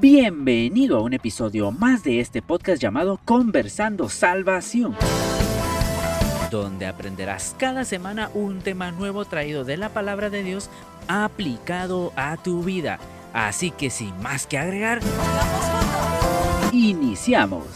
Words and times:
Bienvenido 0.00 0.96
a 0.96 1.02
un 1.02 1.12
episodio 1.12 1.70
más 1.72 2.02
de 2.02 2.20
este 2.20 2.40
podcast 2.40 2.80
llamado 2.80 3.20
Conversando 3.22 4.08
Salvación, 4.08 4.96
donde 6.50 6.86
aprenderás 6.86 7.54
cada 7.58 7.84
semana 7.84 8.30
un 8.32 8.60
tema 8.60 8.92
nuevo 8.92 9.26
traído 9.26 9.62
de 9.64 9.76
la 9.76 9.90
palabra 9.90 10.30
de 10.30 10.42
Dios 10.42 10.70
aplicado 11.06 12.14
a 12.16 12.38
tu 12.38 12.62
vida. 12.62 12.98
Así 13.34 13.72
que 13.72 13.90
sin 13.90 14.18
más 14.22 14.46
que 14.46 14.56
agregar, 14.56 15.00
iniciamos. 16.72 17.66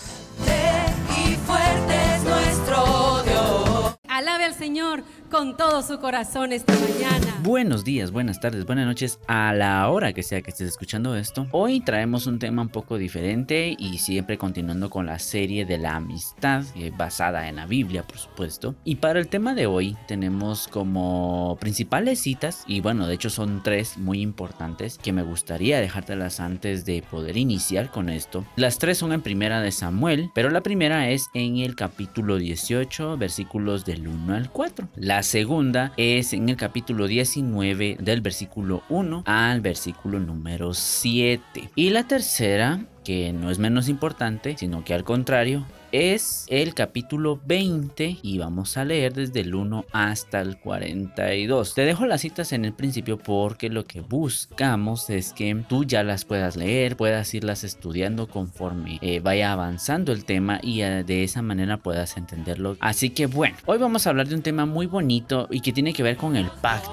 Alabe 4.45 4.53
al 4.53 4.55
Señor 4.55 5.05
con 5.31 5.57
todo 5.57 5.83
su 5.83 5.99
corazón 5.99 6.53
esta 6.53 6.75
mañana. 6.75 7.41
Buenos 7.43 7.83
días, 7.83 8.11
buenas 8.11 8.41
tardes, 8.41 8.65
buenas 8.67 8.87
noches 8.87 9.19
a 9.27 9.53
la 9.53 9.89
hora 9.89 10.13
que 10.13 10.23
sea 10.23 10.43
que 10.43 10.51
estés 10.51 10.69
escuchando 10.69 11.17
esto. 11.17 11.47
Hoy 11.51 11.81
traemos 11.81 12.27
un 12.27 12.39
tema 12.39 12.63
un 12.63 12.69
poco 12.69 12.99
diferente 12.99 13.75
y 13.79 13.99
siempre 13.99 14.39
continuando 14.39 14.91
con 14.91 15.07
la 15.07 15.19
serie 15.19 15.65
de 15.65 15.79
la 15.79 15.97
amistad 15.97 16.63
eh, 16.77 16.93
basada 16.97 17.49
en 17.49 17.57
la 17.57 17.67
Biblia, 17.67 18.07
por 18.07 18.19
supuesto. 18.19 18.75
Y 18.85 18.97
para 18.97 19.19
el 19.19 19.29
tema 19.29 19.55
de 19.55 19.67
hoy 19.67 19.97
tenemos 20.07 20.69
como 20.69 21.57
principales 21.59 22.21
citas 22.21 22.65
y 22.67 22.81
bueno, 22.81 23.07
de 23.07 23.15
hecho 23.15 23.31
son 23.31 23.63
tres 23.63 23.99
muy 23.99 24.21
importantes 24.21 24.99
que 24.99 25.13
me 25.13 25.23
gustaría 25.23 25.81
dejártelas 25.81 26.39
antes 26.39 26.85
de 26.85 27.03
poder 27.03 27.37
iniciar 27.37 27.91
con 27.91 28.09
esto. 28.09 28.45
Las 28.57 28.79
tres 28.79 28.99
son 28.99 29.13
en 29.13 29.23
primera 29.23 29.61
de 29.61 29.73
Samuel, 29.73 30.31
pero 30.35 30.51
la 30.51 30.63
primera 30.63 31.09
es 31.11 31.29
en 31.35 31.57
el 31.57 31.75
capítulo 31.75 32.37
18, 32.37 33.17
versículos 33.17 33.85
del 33.85 34.07
1 34.07 34.34
al 34.35 34.51
4. 34.51 34.89
La 34.97 35.23
segunda 35.23 35.93
es 35.97 36.33
en 36.33 36.49
el 36.49 36.57
capítulo 36.57 37.07
19 37.07 37.99
del 38.01 38.21
versículo 38.21 38.83
1 38.89 39.25
al 39.27 39.61
versículo 39.61 40.21
número 40.21 40.75
7. 40.75 41.71
Y 41.75 41.91
la 41.91 42.07
tercera, 42.07 42.87
que 43.05 43.33
no 43.33 43.51
es 43.51 43.59
menos 43.59 43.89
importante, 43.89 44.57
sino 44.59 44.85
que 44.85 44.95
al 44.95 45.05
contrario, 45.05 45.65
es 45.93 46.45
el 46.49 46.75
capítulo 46.75 47.41
20 47.47 48.19
y 48.21 48.39
vamos 48.39 48.77
a 48.77 48.85
leer 48.85 49.15
desde 49.15 49.43
el 49.43 49.55
1 49.55 49.85
hasta 49.93 50.41
el 50.41 50.59
42. 50.59 51.75
Te 51.75 51.83
dejo 51.83 52.07
las 52.07 52.23
citas 52.23 52.53
en 52.53 52.65
el 52.65 52.73
principio 52.73 53.17
porque 53.17 53.69
lo 53.69 53.85
que 53.85 54.01
buscamos 54.01 55.09
es 55.09 55.33
que 55.33 55.55
tú 55.69 55.85
ya 55.85 56.03
las 56.03 56.25
puedas 56.25 56.57
leer, 56.57 56.97
puedas 56.97 57.33
irlas 57.33 57.63
estudiando 57.63 58.27
conforme 58.27 58.99
eh, 59.03 59.21
vaya 59.21 59.53
avanzando 59.53 60.11
el 60.11 60.25
tema 60.25 60.59
y 60.63 60.81
eh, 60.81 61.05
de 61.05 61.23
esa 61.23 61.43
manera 61.43 61.77
puedas 61.77 62.17
entenderlo. 62.17 62.77
Así 62.81 63.11
que 63.11 63.27
bueno, 63.27 63.57
hoy 63.67 63.79
vamos 63.79 64.07
a 64.07 64.11
hablar 64.11 64.27
de 64.27 64.35
un 64.35 64.43
tema 64.43 64.67
muy 64.67 64.87
bonito 64.87 65.47
y 65.49 65.61
que 65.61 65.73
tiene 65.73 65.93
que 65.93 66.03
ver 66.03 66.17
con 66.17 66.35
el 66.35 66.49
pacto. 66.61 66.91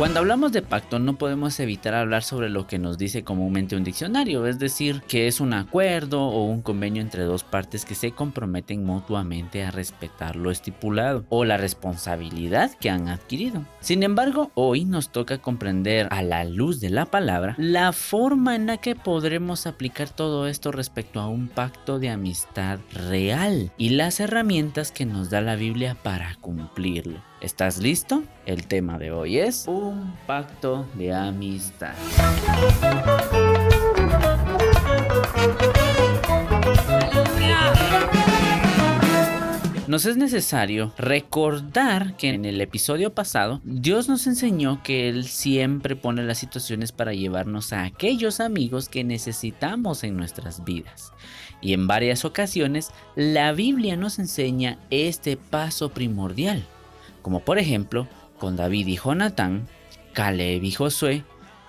Cuando 0.00 0.20
hablamos 0.20 0.52
de 0.52 0.62
pacto 0.62 0.98
no 0.98 1.18
podemos 1.18 1.60
evitar 1.60 1.92
hablar 1.92 2.22
sobre 2.22 2.48
lo 2.48 2.66
que 2.66 2.78
nos 2.78 2.96
dice 2.96 3.22
comúnmente 3.22 3.76
un 3.76 3.84
diccionario, 3.84 4.46
es 4.46 4.58
decir, 4.58 5.02
que 5.06 5.26
es 5.26 5.40
un 5.40 5.52
acuerdo 5.52 6.22
o 6.22 6.46
un 6.46 6.62
convenio 6.62 7.02
entre 7.02 7.24
dos 7.24 7.44
partes 7.44 7.84
que 7.84 7.94
se 7.94 8.12
comprometen 8.12 8.82
mutuamente 8.82 9.62
a 9.62 9.70
respetar 9.70 10.36
lo 10.36 10.50
estipulado 10.50 11.26
o 11.28 11.44
la 11.44 11.58
responsabilidad 11.58 12.70
que 12.80 12.88
han 12.88 13.08
adquirido. 13.08 13.66
Sin 13.80 14.02
embargo, 14.02 14.50
hoy 14.54 14.86
nos 14.86 15.12
toca 15.12 15.36
comprender 15.36 16.08
a 16.10 16.22
la 16.22 16.44
luz 16.44 16.80
de 16.80 16.88
la 16.88 17.04
palabra 17.04 17.54
la 17.58 17.92
forma 17.92 18.56
en 18.56 18.68
la 18.68 18.78
que 18.78 18.96
podremos 18.96 19.66
aplicar 19.66 20.08
todo 20.08 20.46
esto 20.46 20.72
respecto 20.72 21.20
a 21.20 21.28
un 21.28 21.48
pacto 21.48 21.98
de 21.98 22.08
amistad 22.08 22.78
real 22.94 23.70
y 23.76 23.90
las 23.90 24.18
herramientas 24.18 24.92
que 24.92 25.04
nos 25.04 25.28
da 25.28 25.42
la 25.42 25.56
Biblia 25.56 25.94
para 26.02 26.36
cumplirlo. 26.36 27.20
¿Estás 27.40 27.78
listo? 27.78 28.22
El 28.44 28.66
tema 28.66 28.98
de 28.98 29.12
hoy 29.12 29.38
es 29.38 29.66
un 29.66 30.14
pacto 30.26 30.86
de 30.94 31.14
amistad. 31.14 31.94
Nos 39.86 40.04
es 40.04 40.18
necesario 40.18 40.92
recordar 40.98 42.14
que 42.18 42.28
en 42.28 42.44
el 42.44 42.60
episodio 42.60 43.14
pasado 43.14 43.62
Dios 43.64 44.10
nos 44.10 44.26
enseñó 44.26 44.82
que 44.82 45.08
Él 45.08 45.24
siempre 45.24 45.96
pone 45.96 46.22
las 46.22 46.36
situaciones 46.36 46.92
para 46.92 47.14
llevarnos 47.14 47.72
a 47.72 47.84
aquellos 47.84 48.40
amigos 48.40 48.90
que 48.90 49.02
necesitamos 49.02 50.04
en 50.04 50.18
nuestras 50.18 50.62
vidas. 50.62 51.14
Y 51.62 51.72
en 51.72 51.86
varias 51.86 52.26
ocasiones 52.26 52.90
la 53.16 53.52
Biblia 53.52 53.96
nos 53.96 54.18
enseña 54.18 54.78
este 54.90 55.38
paso 55.38 55.88
primordial, 55.88 56.66
como 57.22 57.40
por 57.40 57.58
ejemplo 57.58 58.06
con 58.38 58.56
David 58.56 58.86
y 58.86 58.96
Jonatán, 58.96 59.68
Caleb 60.14 60.64
y 60.64 60.72
Josué, 60.72 61.24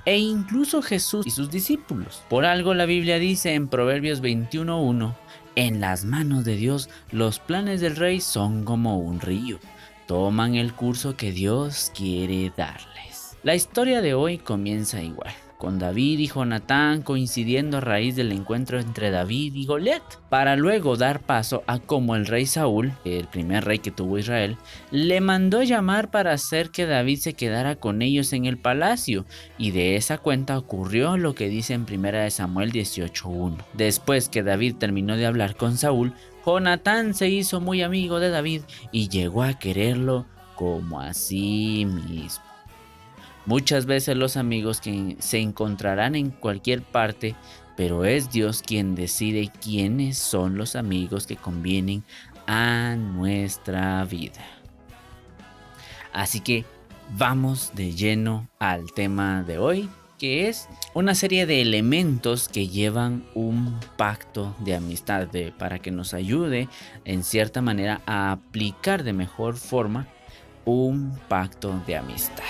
e 0.05 0.17
incluso 0.17 0.81
Jesús 0.81 1.27
y 1.27 1.31
sus 1.31 1.51
discípulos. 1.51 2.23
Por 2.29 2.45
algo 2.45 2.73
la 2.73 2.85
Biblia 2.85 3.19
dice 3.19 3.53
en 3.53 3.67
Proverbios 3.67 4.21
21.1, 4.21 5.15
en 5.55 5.81
las 5.81 6.05
manos 6.05 6.45
de 6.45 6.55
Dios 6.55 6.89
los 7.11 7.39
planes 7.39 7.81
del 7.81 7.95
rey 7.95 8.21
son 8.21 8.63
como 8.63 8.99
un 8.99 9.19
río, 9.19 9.59
toman 10.07 10.55
el 10.55 10.73
curso 10.73 11.15
que 11.15 11.31
Dios 11.31 11.91
quiere 11.95 12.51
darles. 12.55 13.37
La 13.43 13.55
historia 13.55 14.01
de 14.01 14.13
hoy 14.13 14.37
comienza 14.37 15.01
igual 15.01 15.33
con 15.61 15.77
David 15.77 16.17
y 16.17 16.27
Jonatán 16.27 17.03
coincidiendo 17.03 17.77
a 17.77 17.81
raíz 17.81 18.15
del 18.15 18.31
encuentro 18.31 18.79
entre 18.79 19.11
David 19.11 19.53
y 19.53 19.67
Goliat, 19.67 20.01
para 20.27 20.55
luego 20.55 20.97
dar 20.97 21.19
paso 21.19 21.63
a 21.67 21.77
cómo 21.77 22.15
el 22.15 22.25
rey 22.25 22.47
Saúl, 22.47 22.93
el 23.05 23.27
primer 23.27 23.63
rey 23.63 23.77
que 23.77 23.91
tuvo 23.91 24.17
Israel, 24.17 24.57
le 24.89 25.21
mandó 25.21 25.61
llamar 25.61 26.09
para 26.09 26.33
hacer 26.33 26.71
que 26.71 26.87
David 26.87 27.19
se 27.19 27.35
quedara 27.35 27.75
con 27.75 28.01
ellos 28.01 28.33
en 28.33 28.45
el 28.45 28.57
palacio, 28.57 29.27
y 29.59 29.69
de 29.69 29.97
esa 29.97 30.17
cuenta 30.17 30.57
ocurrió 30.57 31.15
lo 31.15 31.35
que 31.35 31.47
dice 31.47 31.75
en 31.75 31.81
1 31.83 32.31
Samuel 32.31 32.71
18.1. 32.71 33.57
Después 33.73 34.29
que 34.29 34.41
David 34.41 34.77
terminó 34.79 35.15
de 35.15 35.27
hablar 35.27 35.55
con 35.55 35.77
Saúl, 35.77 36.15
Jonatán 36.43 37.13
se 37.13 37.29
hizo 37.29 37.61
muy 37.61 37.83
amigo 37.83 38.19
de 38.19 38.31
David 38.31 38.63
y 38.91 39.09
llegó 39.09 39.43
a 39.43 39.59
quererlo 39.59 40.25
como 40.55 41.01
a 41.01 41.13
sí 41.13 41.85
mismo. 41.85 42.50
Muchas 43.45 43.85
veces 43.85 44.15
los 44.17 44.37
amigos 44.37 44.81
que 44.81 45.15
se 45.19 45.39
encontrarán 45.39 46.15
en 46.15 46.29
cualquier 46.29 46.81
parte, 46.83 47.35
pero 47.75 48.05
es 48.05 48.31
Dios 48.31 48.61
quien 48.61 48.93
decide 48.93 49.51
quiénes 49.61 50.17
son 50.17 50.57
los 50.57 50.75
amigos 50.75 51.25
que 51.25 51.37
convienen 51.37 52.03
a 52.45 52.95
nuestra 52.95 54.03
vida. 54.05 54.45
Así 56.13 56.41
que 56.41 56.65
vamos 57.17 57.71
de 57.73 57.93
lleno 57.93 58.47
al 58.59 58.91
tema 58.93 59.43
de 59.43 59.57
hoy, 59.57 59.89
que 60.19 60.47
es 60.47 60.69
una 60.93 61.15
serie 61.15 61.47
de 61.47 61.61
elementos 61.61 62.47
que 62.47 62.67
llevan 62.67 63.25
un 63.33 63.79
pacto 63.97 64.55
de 64.59 64.75
amistad 64.75 65.27
para 65.57 65.79
que 65.79 65.89
nos 65.89 66.13
ayude 66.13 66.69
en 67.05 67.23
cierta 67.23 67.61
manera 67.63 68.01
a 68.05 68.33
aplicar 68.33 69.03
de 69.03 69.13
mejor 69.13 69.57
forma 69.57 70.07
un 70.63 71.17
pacto 71.27 71.81
de 71.87 71.97
amistad. 71.97 72.43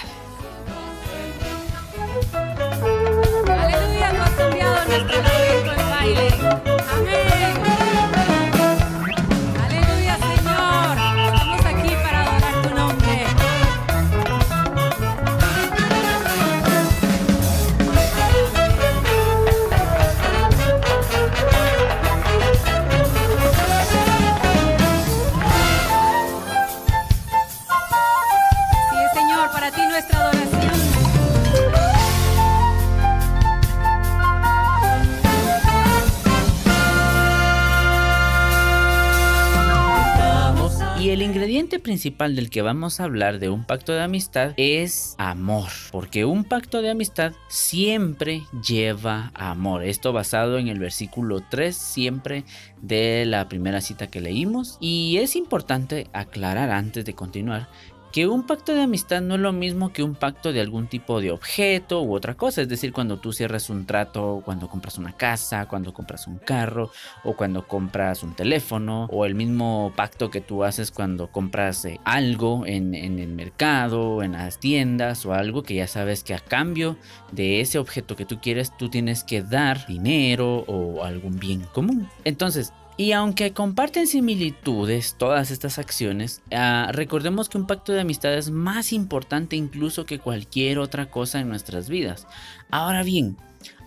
Principal 42.02 42.36
del 42.36 42.50
que 42.50 42.64
vamos 42.64 43.00
a 43.00 43.04
hablar 43.04 43.38
de 43.38 43.50
un 43.50 43.64
pacto 43.64 43.94
de 43.94 44.02
amistad 44.02 44.54
es 44.58 45.14
amor, 45.20 45.70
porque 45.92 46.26
un 46.26 46.44
pacto 46.44 46.82
de 46.82 46.90
amistad 46.90 47.34
siempre 47.48 48.42
lleva 48.68 49.30
amor. 49.36 49.84
Esto 49.84 50.12
basado 50.12 50.58
en 50.58 50.68
el 50.68 50.80
versículo 50.80 51.44
3 51.48 51.76
siempre 51.76 52.44
de 52.82 53.26
la 53.28 53.48
primera 53.48 53.82
cita 53.82 54.08
que 54.08 54.20
leímos. 54.20 54.80
Y 54.80 55.18
es 55.18 55.36
importante 55.36 56.08
aclarar 56.12 56.72
antes 56.72 57.06
de 57.06 57.14
continuar 57.14 57.70
que 58.12 58.28
un 58.28 58.46
pacto 58.46 58.74
de 58.74 58.82
amistad 58.82 59.22
no 59.22 59.36
es 59.36 59.42
lo 59.42 59.54
mismo 59.54 59.94
que 59.94 60.04
un 60.04 60.16
pacto 60.16 60.52
de 60.52 60.60
algún 60.60 60.88
tipo 60.88 61.22
de 61.22 61.32
objeto 61.32 62.02
u 62.02 62.14
otra 62.14 62.36
cosa. 62.36 62.62
Es 62.62 62.70
decir, 62.70 62.92
cuando 62.92 63.20
tú 63.20 63.32
cierras 63.32 63.70
un 63.70 63.86
trato, 63.86 64.42
cuando 64.44 64.68
compras 64.68 64.98
una 64.98 65.14
casa, 65.14 65.68
cuando 65.68 65.94
compras 65.94 66.28
un 66.28 66.38
carro 66.38 66.92
o 67.24 67.36
cuando 67.36 67.68
compras 67.68 68.24
un 68.24 68.36
teléfono 68.36 69.06
o 69.12 69.26
el 69.26 69.36
mismo 69.36 69.94
pacto 69.96 70.30
que 70.30 70.42
tú 70.42 70.64
haces 70.64 70.92
cuando 70.92 71.32
compras 71.32 71.86
eh, 71.86 72.00
algo 72.04 72.66
en, 72.66 72.94
en 72.96 73.20
el 73.20 73.30
mercado, 73.30 74.24
en 74.24 74.34
las 74.34 74.60
tiendas 74.60 75.26
o 75.26 75.34
algo 75.34 75.64
que 75.64 75.76
ya 75.76 75.88
sabes 75.88 76.24
que 76.24 76.34
a 76.34 76.40
cambio 76.40 76.98
de 77.32 77.62
ese 77.62 77.80
objeto 77.80 78.16
que 78.16 78.26
tú 78.26 78.40
quieres 78.42 78.76
tú 78.78 78.90
tienes 78.90 79.24
que 79.24 79.42
dar 79.42 79.86
dinero 79.88 80.66
o 80.68 81.04
algún 81.04 81.40
bien 81.40 81.62
común. 81.74 82.10
Entonces, 82.26 82.74
y 83.02 83.14
aunque 83.14 83.52
comparten 83.52 84.06
similitudes 84.06 85.16
todas 85.18 85.50
estas 85.50 85.80
acciones, 85.80 86.44
ah, 86.52 86.92
recordemos 86.94 87.50
que 87.50 87.58
un 87.58 87.66
pacto 87.66 87.94
de 87.94 88.02
amistad 88.02 88.36
es 88.36 88.52
más 88.52 88.94
importante 88.94 89.56
incluso 89.56 90.06
que 90.06 90.20
cualquier 90.20 90.78
otra 90.78 91.10
cosa 91.10 91.40
en 91.40 91.50
nuestras 91.50 91.90
vidas. 91.90 92.28
Ahora 92.70 93.02
bien, 93.02 93.38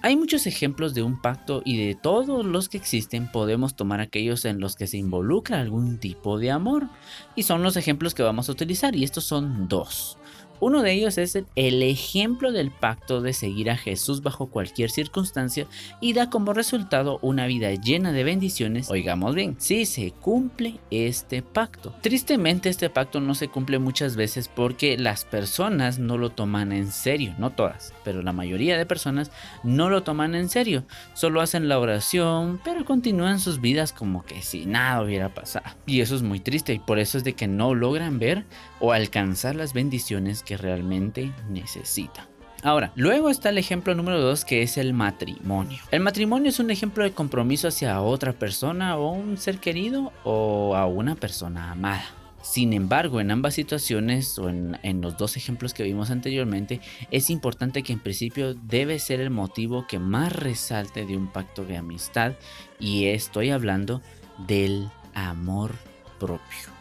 hay 0.03 0.17
muchos 0.17 0.49
ejemplos 0.49 0.95
de 0.95 1.05
un 1.05 1.23
pacto 1.23 1.63
y 1.65 1.87
de 1.87 1.95
todos 1.95 2.45
los 2.45 2.69
que 2.69 2.77
existen 2.77 3.31
podemos 3.31 3.77
tomar 3.77 4.01
aquellos 4.01 4.45
en 4.47 4.59
los 4.59 4.75
que 4.75 4.89
se 4.89 4.97
involucra 4.97 5.61
algún 5.61 5.99
tipo 5.99 6.41
de 6.41 6.51
amor. 6.51 6.89
Y 7.37 7.45
son 7.45 7.63
los 7.63 7.77
ejemplos 7.77 8.15
que 8.15 8.25
vamos 8.25 8.49
a 8.49 8.53
utilizar 8.53 8.97
y 8.97 9.05
estos 9.05 9.23
son 9.23 9.69
dos. 9.69 10.19
Uno 10.61 10.83
de 10.83 10.93
ellos 10.93 11.19
es 11.19 11.39
el 11.57 11.83
ejemplo 11.83 12.53
del 12.53 12.71
pacto 12.71 13.21
de 13.21 13.33
seguir 13.33 13.71
a 13.71 13.77
Jesús 13.77 14.23
bajo 14.23 14.47
cualquier 14.47 14.91
circunstancia 14.91 15.67
y 16.01 16.13
da 16.13 16.31
como 16.31 16.53
resultado 16.53 17.19
una 17.23 17.47
vida 17.47 17.73
llena 17.75 18.13
de 18.13 18.25
bendiciones. 18.25 18.91
Oigamos 18.91 19.35
bien, 19.35 19.57
si 19.59 19.85
se 19.85 20.13
cumple 20.13 20.79
este 20.91 21.43
pacto. 21.43 21.95
Tristemente 22.01 22.69
este 22.69 22.91
pacto 22.91 23.21
no 23.21 23.35
se 23.35 23.49
cumple 23.49 23.79
muchas 23.79 24.17
veces 24.17 24.49
porque 24.49 24.97
las 24.97 25.25
personas 25.25 25.99
no 25.99 26.19
lo 26.19 26.31
toman 26.31 26.73
en 26.73 26.91
serio, 26.91 27.35
no 27.39 27.51
todas, 27.51 27.93
pero 28.05 28.23
la 28.23 28.33
mayoría 28.33 28.79
de 28.79 28.87
personas 28.87 29.31
no 29.63 29.91
lo 29.91 30.03
toman 30.03 30.35
en 30.35 30.49
serio. 30.49 30.85
Solo 31.15 31.41
hacen 31.41 31.69
la 31.69 31.79
oración, 31.79 32.61
pero 32.65 32.85
continúan 32.85 33.41
sus 33.41 33.61
vidas 33.61 33.93
como 33.93 34.25
que 34.25 34.43
si 34.43 34.67
nada 34.67 35.03
hubiera 35.03 35.35
pasado. 35.35 35.67
Y 35.87 36.01
eso 36.01 36.15
es 36.15 36.23
muy 36.23 36.41
triste 36.41 36.75
y 36.75 36.79
por 36.79 36.99
eso 36.99 37.19
es 37.19 37.25
de 37.25 37.33
que 37.33 37.49
no 37.49 37.75
logran 37.75 38.19
ver 38.19 38.45
o 38.81 38.93
alcanzar 38.93 39.57
las 39.57 39.73
bendiciones 39.73 40.43
que 40.45 40.57
realmente 40.57 41.33
necesita. 41.49 42.29
Ahora, 42.65 42.93
luego 42.97 43.29
está 43.29 43.51
el 43.51 43.59
ejemplo 43.59 43.95
número 43.95 44.21
2 44.23 44.47
que 44.47 44.63
es 44.63 44.79
el 44.79 44.95
matrimonio. 44.95 45.79
El 45.91 46.01
matrimonio 46.01 46.49
es 46.49 46.59
un 46.59 46.71
ejemplo 46.71 47.05
de 47.05 47.13
compromiso 47.13 47.69
hacia 47.69 48.01
otra 48.01 48.33
persona 48.33 48.97
o 48.97 49.13
un 49.13 49.37
ser 49.37 49.59
querido 49.59 50.13
o 50.25 50.75
a 50.75 50.87
una 50.87 51.15
persona 51.15 51.71
amada. 51.71 52.07
Sin 52.41 52.73
embargo, 52.73 53.21
en 53.21 53.31
ambas 53.31 53.55
situaciones 53.55 54.39
o 54.39 54.49
en, 54.49 54.79
en, 54.83 55.03
los 55.03 55.19
dos 55.19 55.37
ejemplos 55.37 55.73
que 55.75 55.83
vimos 55.83 56.11
anteriormente, 56.11 56.81
es 57.11 57.29
importante 57.31 57.83
que 57.83 57.93
en 57.93 58.01
principio 58.01 58.55
debe 58.55 58.99
ser 58.99 59.21
el 59.21 59.31
motivo 59.31 59.87
que 59.87 59.99
más 59.99 60.33
resalte 60.33 61.05
de 61.05 61.17
un 61.17 61.29
pacto 61.29 61.65
de 61.65 61.77
amistad 61.77 62.33
y 62.79 63.07
estoy 63.07 63.51
hablando 63.51 64.01
del 64.47 64.91
amor 65.15 65.73
propio 66.19 66.74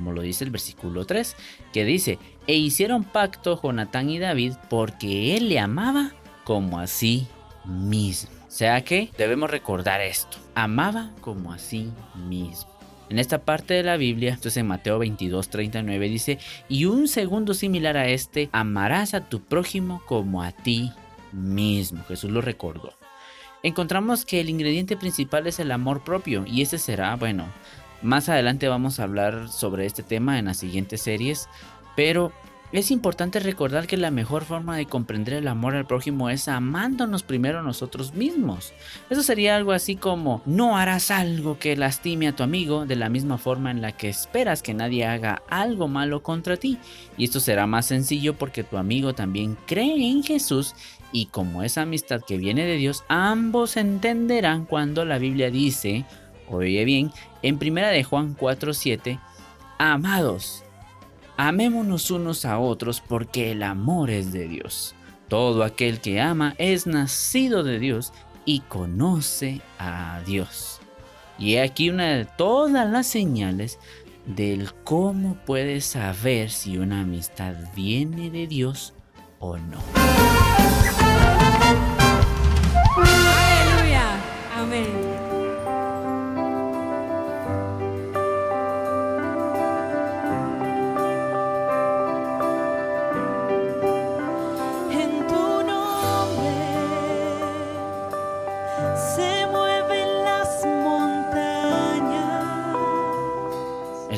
como 0.00 0.12
lo 0.12 0.22
dice 0.22 0.44
el 0.44 0.50
versículo 0.50 1.04
3, 1.04 1.36
que 1.74 1.84
dice, 1.84 2.18
e 2.46 2.56
hicieron 2.56 3.04
pacto 3.04 3.60
Jonatán 3.62 4.08
y 4.08 4.18
David 4.18 4.54
porque 4.70 5.36
él 5.36 5.50
le 5.50 5.58
amaba 5.58 6.12
como 6.44 6.78
a 6.78 6.86
sí 6.86 7.26
mismo. 7.66 8.30
O 8.48 8.50
sea 8.50 8.82
que 8.82 9.10
debemos 9.18 9.50
recordar 9.50 10.00
esto, 10.00 10.38
amaba 10.54 11.10
como 11.20 11.52
a 11.52 11.58
sí 11.58 11.92
mismo. 12.26 12.70
En 13.10 13.18
esta 13.18 13.44
parte 13.44 13.74
de 13.74 13.82
la 13.82 13.98
Biblia, 13.98 14.30
entonces 14.30 14.56
en 14.56 14.68
Mateo 14.68 14.98
22, 14.98 15.50
39 15.50 16.08
dice, 16.08 16.38
y 16.70 16.86
un 16.86 17.06
segundo 17.06 17.52
similar 17.52 17.98
a 17.98 18.08
este, 18.08 18.48
amarás 18.52 19.12
a 19.12 19.28
tu 19.28 19.42
prójimo 19.42 20.00
como 20.06 20.42
a 20.42 20.52
ti 20.52 20.92
mismo. 21.32 22.02
Jesús 22.04 22.30
lo 22.30 22.40
recordó. 22.40 22.94
Encontramos 23.62 24.24
que 24.24 24.40
el 24.40 24.48
ingrediente 24.48 24.96
principal 24.96 25.46
es 25.46 25.60
el 25.60 25.72
amor 25.72 26.02
propio 26.02 26.46
y 26.46 26.62
ese 26.62 26.78
será, 26.78 27.14
bueno, 27.16 27.44
más 28.02 28.28
adelante 28.28 28.68
vamos 28.68 28.98
a 28.98 29.04
hablar 29.04 29.48
sobre 29.48 29.86
este 29.86 30.02
tema 30.02 30.38
en 30.38 30.46
las 30.46 30.58
siguientes 30.58 31.02
series, 31.02 31.48
pero 31.96 32.32
es 32.72 32.92
importante 32.92 33.40
recordar 33.40 33.88
que 33.88 33.96
la 33.96 34.12
mejor 34.12 34.44
forma 34.44 34.76
de 34.76 34.86
comprender 34.86 35.34
el 35.34 35.48
amor 35.48 35.74
al 35.74 35.88
prójimo 35.88 36.30
es 36.30 36.46
amándonos 36.46 37.24
primero 37.24 37.64
nosotros 37.64 38.14
mismos. 38.14 38.72
Eso 39.10 39.24
sería 39.24 39.56
algo 39.56 39.72
así 39.72 39.96
como 39.96 40.40
no 40.46 40.76
harás 40.76 41.10
algo 41.10 41.58
que 41.58 41.74
lastime 41.74 42.28
a 42.28 42.36
tu 42.36 42.44
amigo 42.44 42.86
de 42.86 42.94
la 42.94 43.08
misma 43.08 43.38
forma 43.38 43.72
en 43.72 43.82
la 43.82 43.90
que 43.90 44.08
esperas 44.08 44.62
que 44.62 44.72
nadie 44.72 45.04
haga 45.04 45.42
algo 45.50 45.88
malo 45.88 46.22
contra 46.22 46.56
ti. 46.56 46.78
Y 47.16 47.24
esto 47.24 47.40
será 47.40 47.66
más 47.66 47.86
sencillo 47.86 48.34
porque 48.34 48.62
tu 48.62 48.76
amigo 48.76 49.14
también 49.14 49.56
cree 49.66 50.08
en 50.08 50.22
Jesús 50.22 50.76
y 51.12 51.26
como 51.26 51.64
esa 51.64 51.82
amistad 51.82 52.22
que 52.24 52.38
viene 52.38 52.64
de 52.64 52.76
Dios, 52.76 53.02
ambos 53.08 53.76
entenderán 53.76 54.64
cuando 54.64 55.04
la 55.04 55.18
Biblia 55.18 55.50
dice 55.50 56.04
Oye 56.50 56.84
bien, 56.84 57.12
en 57.42 57.58
primera 57.58 57.88
de 57.88 58.02
Juan 58.02 58.36
4:7, 58.36 59.20
amados, 59.78 60.64
amémonos 61.36 62.10
unos 62.10 62.44
a 62.44 62.58
otros 62.58 63.00
porque 63.00 63.52
el 63.52 63.62
amor 63.62 64.10
es 64.10 64.32
de 64.32 64.48
Dios. 64.48 64.94
Todo 65.28 65.62
aquel 65.62 66.00
que 66.00 66.20
ama 66.20 66.56
es 66.58 66.88
nacido 66.88 67.62
de 67.62 67.78
Dios 67.78 68.12
y 68.44 68.60
conoce 68.60 69.60
a 69.78 70.20
Dios. 70.26 70.80
Y 71.38 71.56
aquí 71.56 71.88
una 71.88 72.08
de 72.08 72.24
todas 72.24 72.90
las 72.90 73.06
señales 73.06 73.78
del 74.26 74.74
cómo 74.84 75.36
puedes 75.46 75.84
saber 75.84 76.50
si 76.50 76.78
una 76.78 77.02
amistad 77.02 77.54
viene 77.76 78.30
de 78.30 78.48
Dios 78.48 78.92
o 79.38 79.56
no. 79.56 79.80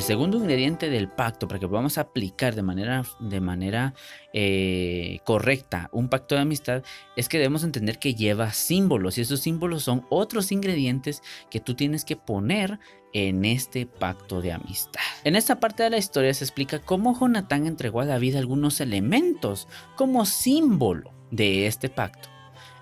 Segundo 0.03 0.37
ingrediente 0.37 0.89
del 0.89 1.07
pacto 1.07 1.47
para 1.47 1.59
que 1.59 1.67
podamos 1.67 1.97
aplicar 1.97 2.55
de 2.55 2.61
manera, 2.61 3.03
de 3.21 3.39
manera 3.39 3.93
eh, 4.33 5.19
correcta 5.23 5.89
un 5.93 6.09
pacto 6.09 6.35
de 6.35 6.41
amistad 6.41 6.83
es 7.15 7.29
que 7.29 7.37
debemos 7.37 7.63
entender 7.63 7.99
que 7.99 8.13
lleva 8.13 8.51
símbolos 8.51 9.17
y 9.17 9.21
esos 9.21 9.39
símbolos 9.39 9.83
son 9.83 10.05
otros 10.09 10.51
ingredientes 10.51 11.23
que 11.49 11.61
tú 11.61 11.75
tienes 11.75 12.03
que 12.03 12.17
poner 12.17 12.79
en 13.13 13.45
este 13.45 13.85
pacto 13.85 14.41
de 14.41 14.51
amistad. 14.51 14.99
En 15.23 15.37
esta 15.37 15.61
parte 15.61 15.83
de 15.83 15.91
la 15.91 15.97
historia 15.97 16.33
se 16.33 16.43
explica 16.43 16.79
cómo 16.79 17.17
Jonatán 17.17 17.65
entregó 17.65 18.01
a 18.01 18.05
David 18.05 18.35
algunos 18.35 18.81
elementos 18.81 19.69
como 19.95 20.25
símbolo 20.25 21.13
de 21.31 21.67
este 21.67 21.87
pacto. 21.87 22.32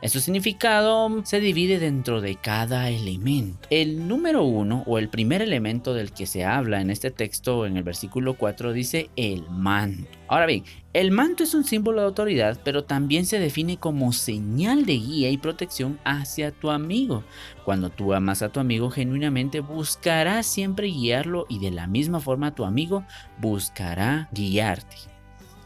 Su 0.10 0.20
significado 0.20 1.22
se 1.24 1.40
divide 1.40 1.78
dentro 1.78 2.22
de 2.22 2.36
cada 2.36 2.90
elemento. 2.90 3.68
El 3.70 4.08
número 4.08 4.44
uno 4.44 4.84
o 4.88 4.98
el 4.98 5.10
primer 5.10 5.44
elemento 5.44 5.94
del 5.94 6.12
que 6.12 6.26
se 6.26 6.44
habla 6.44 6.82
en 6.82 6.90
este 6.90 7.12
texto 7.12 7.68
en 7.68 7.78
el 7.78 7.84
versículo 7.84 8.34
4 8.34 8.74
dice 8.74 9.12
el 9.16 9.48
manto. 9.50 10.10
Ahora 10.28 10.48
bien, 10.48 10.64
el 10.94 11.12
manto 11.12 11.44
es 11.44 11.54
un 11.54 11.66
símbolo 11.66 12.02
de 12.02 12.08
autoridad, 12.08 12.60
pero 12.64 12.84
también 12.84 13.28
se 13.28 13.40
define 13.40 13.78
como 13.78 14.12
señal 14.12 14.86
de 14.86 14.94
guía 14.94 15.30
y 15.30 15.38
protección 15.38 16.00
hacia 16.04 16.52
tu 16.52 16.72
amigo. 16.72 17.24
Cuando 17.64 17.90
tú 17.90 18.14
amas 18.14 18.42
a 18.42 18.50
tu 18.50 18.60
amigo 18.60 18.90
genuinamente, 18.90 19.60
buscarás 19.60 20.48
siempre 20.48 20.88
guiarlo 20.88 21.46
y 21.48 21.60
de 21.60 21.72
la 21.72 21.86
misma 21.86 22.20
forma 22.20 22.56
tu 22.56 22.66
amigo 22.66 23.06
buscará 23.40 24.30
guiarte 24.32 25.11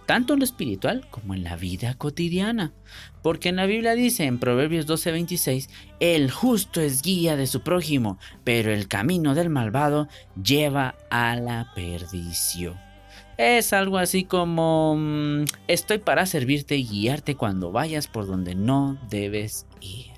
tanto 0.05 0.33
en 0.33 0.39
lo 0.39 0.45
espiritual 0.45 1.07
como 1.09 1.33
en 1.33 1.43
la 1.43 1.55
vida 1.55 1.95
cotidiana. 1.95 2.73
Porque 3.21 3.49
en 3.49 3.55
la 3.55 3.65
Biblia 3.65 3.95
dice 3.95 4.25
en 4.25 4.39
Proverbios 4.39 4.87
12:26, 4.87 5.69
el 5.99 6.31
justo 6.31 6.81
es 6.81 7.01
guía 7.01 7.35
de 7.35 7.47
su 7.47 7.61
prójimo, 7.61 8.19
pero 8.43 8.71
el 8.71 8.87
camino 8.87 9.35
del 9.35 9.49
malvado 9.49 10.07
lleva 10.41 10.95
a 11.09 11.35
la 11.35 11.71
perdición. 11.73 12.75
Es 13.37 13.73
algo 13.73 13.97
así 13.97 14.23
como 14.23 14.95
mm, 14.97 15.45
estoy 15.67 15.97
para 15.97 16.25
servirte 16.25 16.77
y 16.77 16.87
guiarte 16.87 17.35
cuando 17.35 17.71
vayas 17.71 18.07
por 18.07 18.27
donde 18.27 18.55
no 18.55 18.97
debes 19.09 19.67
ir. 19.81 20.11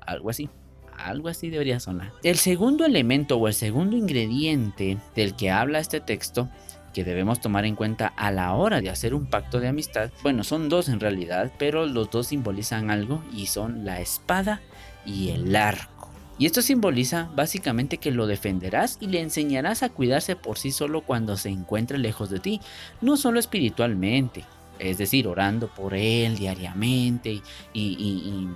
Algo 0.00 0.30
así. 0.30 0.48
Algo 0.96 1.28
así 1.28 1.50
debería 1.50 1.80
sonar. 1.80 2.12
El 2.22 2.36
segundo 2.36 2.84
elemento 2.84 3.36
o 3.36 3.48
el 3.48 3.54
segundo 3.54 3.96
ingrediente 3.96 4.98
del 5.16 5.34
que 5.34 5.50
habla 5.50 5.80
este 5.80 6.00
texto 6.00 6.48
que 6.92 7.04
debemos 7.04 7.40
tomar 7.40 7.64
en 7.64 7.76
cuenta 7.76 8.08
a 8.16 8.30
la 8.30 8.52
hora 8.54 8.80
de 8.80 8.90
hacer 8.90 9.14
un 9.14 9.26
pacto 9.26 9.60
de 9.60 9.68
amistad, 9.68 10.10
bueno, 10.22 10.44
son 10.44 10.68
dos 10.68 10.88
en 10.88 11.00
realidad, 11.00 11.52
pero 11.58 11.86
los 11.86 12.10
dos 12.10 12.28
simbolizan 12.28 12.90
algo 12.90 13.22
y 13.32 13.46
son 13.46 13.84
la 13.84 14.00
espada 14.00 14.60
y 15.04 15.30
el 15.30 15.54
arco. 15.56 16.10
Y 16.38 16.46
esto 16.46 16.62
simboliza 16.62 17.30
básicamente 17.34 17.98
que 17.98 18.10
lo 18.10 18.26
defenderás 18.26 18.98
y 19.00 19.06
le 19.06 19.20
enseñarás 19.20 19.82
a 19.82 19.90
cuidarse 19.90 20.34
por 20.34 20.58
sí 20.58 20.72
solo 20.72 21.02
cuando 21.02 21.36
se 21.36 21.50
encuentre 21.50 21.98
lejos 21.98 22.30
de 22.30 22.40
ti, 22.40 22.60
no 23.00 23.16
solo 23.16 23.38
espiritualmente, 23.38 24.44
es 24.78 24.98
decir, 24.98 25.28
orando 25.28 25.68
por 25.68 25.94
él 25.94 26.36
diariamente 26.36 27.42
y, 27.72 28.48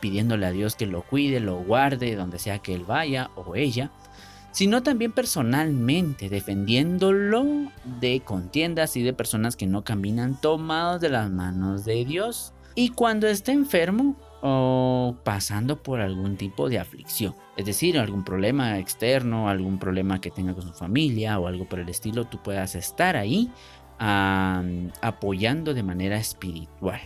pidiéndole 0.00 0.46
a 0.46 0.50
Dios 0.50 0.74
que 0.74 0.86
lo 0.86 1.02
cuide, 1.02 1.40
lo 1.40 1.58
guarde, 1.58 2.16
donde 2.16 2.38
sea 2.38 2.58
que 2.58 2.74
él 2.74 2.84
vaya 2.84 3.30
o 3.36 3.54
ella, 3.54 3.90
sino 4.52 4.82
también 4.82 5.12
personalmente, 5.12 6.28
defendiéndolo 6.28 7.44
de 8.00 8.20
contiendas 8.20 8.96
y 8.96 9.02
de 9.02 9.12
personas 9.12 9.56
que 9.56 9.66
no 9.66 9.84
caminan 9.84 10.40
tomados 10.40 11.00
de 11.00 11.08
las 11.08 11.30
manos 11.30 11.84
de 11.84 12.04
Dios. 12.04 12.52
Y 12.74 12.90
cuando 12.90 13.26
esté 13.26 13.52
enfermo 13.52 14.16
o 14.42 15.16
pasando 15.24 15.82
por 15.82 16.00
algún 16.00 16.36
tipo 16.36 16.68
de 16.68 16.78
aflicción, 16.78 17.34
es 17.56 17.66
decir, 17.66 17.98
algún 17.98 18.24
problema 18.24 18.78
externo, 18.78 19.48
algún 19.48 19.78
problema 19.78 20.20
que 20.20 20.30
tenga 20.30 20.54
con 20.54 20.62
su 20.62 20.72
familia 20.72 21.38
o 21.38 21.46
algo 21.46 21.68
por 21.68 21.78
el 21.80 21.88
estilo, 21.88 22.24
tú 22.26 22.42
puedas 22.42 22.74
estar 22.74 23.16
ahí 23.16 23.50
apoyando 23.98 25.74
de 25.74 25.82
manera 25.82 26.16
espiritual. 26.16 27.00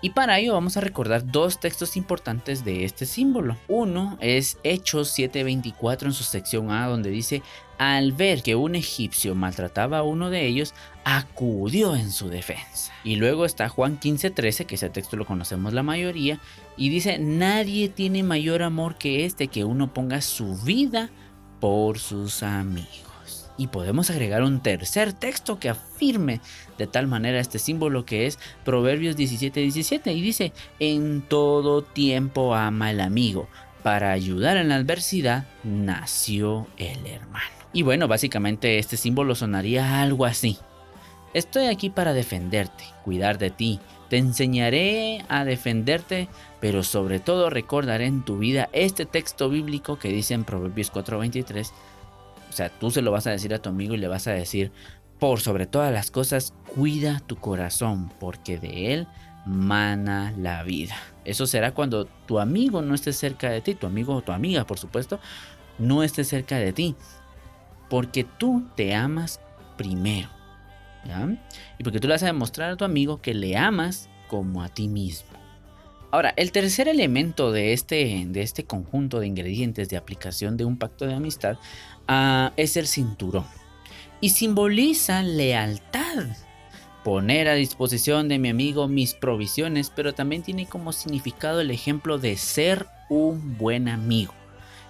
Y 0.00 0.10
para 0.10 0.38
ello 0.38 0.52
vamos 0.52 0.76
a 0.76 0.80
recordar 0.80 1.26
dos 1.26 1.58
textos 1.58 1.96
importantes 1.96 2.64
de 2.64 2.84
este 2.84 3.04
símbolo. 3.04 3.56
Uno 3.66 4.16
es 4.20 4.58
Hechos 4.62 5.12
7:24 5.16 6.06
en 6.06 6.12
su 6.12 6.22
sección 6.22 6.70
A 6.70 6.86
donde 6.86 7.10
dice, 7.10 7.42
al 7.78 8.12
ver 8.12 8.42
que 8.42 8.54
un 8.54 8.76
egipcio 8.76 9.34
maltrataba 9.34 9.98
a 9.98 10.02
uno 10.04 10.30
de 10.30 10.46
ellos, 10.46 10.72
acudió 11.04 11.96
en 11.96 12.12
su 12.12 12.28
defensa. 12.28 12.92
Y 13.02 13.16
luego 13.16 13.44
está 13.44 13.68
Juan 13.68 13.98
15:13, 13.98 14.66
que 14.66 14.76
ese 14.76 14.90
texto 14.90 15.16
lo 15.16 15.26
conocemos 15.26 15.72
la 15.72 15.82
mayoría, 15.82 16.38
y 16.76 16.90
dice, 16.90 17.18
nadie 17.18 17.88
tiene 17.88 18.22
mayor 18.22 18.62
amor 18.62 18.98
que 18.98 19.24
este 19.24 19.48
que 19.48 19.64
uno 19.64 19.92
ponga 19.92 20.20
su 20.20 20.56
vida 20.58 21.10
por 21.60 21.98
sus 21.98 22.44
amigos. 22.44 23.07
Y 23.58 23.66
podemos 23.66 24.08
agregar 24.08 24.42
un 24.42 24.60
tercer 24.60 25.12
texto 25.12 25.58
que 25.58 25.68
afirme 25.68 26.40
de 26.78 26.86
tal 26.86 27.08
manera 27.08 27.40
este 27.40 27.58
símbolo 27.58 28.06
que 28.06 28.26
es 28.26 28.38
Proverbios 28.64 29.16
17, 29.16 29.60
17 29.60 30.12
y 30.12 30.20
dice, 30.22 30.52
en 30.78 31.22
todo 31.22 31.82
tiempo 31.82 32.54
ama 32.54 32.92
el 32.92 33.00
amigo, 33.00 33.48
para 33.82 34.12
ayudar 34.12 34.56
en 34.56 34.68
la 34.68 34.76
adversidad 34.76 35.46
nació 35.64 36.68
el 36.76 37.04
hermano. 37.06 37.46
Y 37.72 37.82
bueno, 37.82 38.08
básicamente 38.08 38.78
este 38.78 38.96
símbolo 38.96 39.34
sonaría 39.34 40.00
algo 40.00 40.24
así. 40.24 40.58
Estoy 41.34 41.66
aquí 41.66 41.90
para 41.90 42.14
defenderte, 42.14 42.84
cuidar 43.04 43.38
de 43.38 43.50
ti, 43.50 43.80
te 44.08 44.16
enseñaré 44.16 45.24
a 45.28 45.44
defenderte, 45.44 46.28
pero 46.60 46.82
sobre 46.82 47.20
todo 47.20 47.50
recordaré 47.50 48.06
en 48.06 48.24
tu 48.24 48.38
vida 48.38 48.70
este 48.72 49.04
texto 49.04 49.50
bíblico 49.50 49.98
que 49.98 50.08
dice 50.08 50.32
en 50.34 50.44
Proverbios 50.44 50.90
4:23, 50.90 51.70
o 52.48 52.52
sea, 52.52 52.68
tú 52.68 52.90
se 52.90 53.02
lo 53.02 53.10
vas 53.10 53.26
a 53.26 53.30
decir 53.30 53.52
a 53.54 53.58
tu 53.60 53.68
amigo 53.68 53.94
y 53.94 53.98
le 53.98 54.08
vas 54.08 54.26
a 54.26 54.32
decir, 54.32 54.72
por 55.18 55.40
sobre 55.40 55.66
todas 55.66 55.92
las 55.92 56.10
cosas, 56.10 56.54
cuida 56.74 57.20
tu 57.20 57.36
corazón, 57.36 58.12
porque 58.20 58.58
de 58.58 58.92
él 58.94 59.06
mana 59.46 60.32
la 60.36 60.62
vida. 60.62 60.94
Eso 61.24 61.46
será 61.46 61.72
cuando 61.72 62.04
tu 62.04 62.38
amigo 62.38 62.82
no 62.82 62.94
esté 62.94 63.12
cerca 63.12 63.50
de 63.50 63.60
ti, 63.60 63.74
tu 63.74 63.86
amigo 63.86 64.14
o 64.14 64.22
tu 64.22 64.32
amiga, 64.32 64.66
por 64.66 64.78
supuesto, 64.78 65.20
no 65.78 66.02
esté 66.02 66.24
cerca 66.24 66.56
de 66.56 66.72
ti, 66.72 66.96
porque 67.88 68.24
tú 68.24 68.66
te 68.76 68.94
amas 68.94 69.40
primero. 69.76 70.28
Y 71.78 71.84
porque 71.84 72.00
tú 72.00 72.08
le 72.08 72.14
vas 72.14 72.22
a 72.22 72.26
demostrar 72.26 72.70
a 72.70 72.76
tu 72.76 72.84
amigo 72.84 73.22
que 73.22 73.32
le 73.32 73.56
amas 73.56 74.10
como 74.28 74.62
a 74.62 74.68
ti 74.68 74.88
mismo. 74.88 75.37
Ahora, 76.10 76.32
el 76.36 76.52
tercer 76.52 76.88
elemento 76.88 77.52
de 77.52 77.74
este, 77.74 78.24
de 78.28 78.40
este 78.40 78.64
conjunto 78.64 79.20
de 79.20 79.26
ingredientes 79.26 79.90
de 79.90 79.98
aplicación 79.98 80.56
de 80.56 80.64
un 80.64 80.78
pacto 80.78 81.06
de 81.06 81.14
amistad 81.14 81.58
ah, 82.06 82.52
es 82.56 82.78
el 82.78 82.86
cinturón. 82.86 83.44
Y 84.20 84.30
simboliza 84.30 85.22
lealtad. 85.22 86.26
Poner 87.04 87.48
a 87.48 87.54
disposición 87.54 88.28
de 88.28 88.38
mi 88.38 88.48
amigo 88.48 88.88
mis 88.88 89.14
provisiones, 89.14 89.92
pero 89.94 90.14
también 90.14 90.42
tiene 90.42 90.66
como 90.66 90.92
significado 90.92 91.60
el 91.60 91.70
ejemplo 91.70 92.18
de 92.18 92.36
ser 92.36 92.86
un 93.10 93.58
buen 93.58 93.88
amigo. 93.88 94.32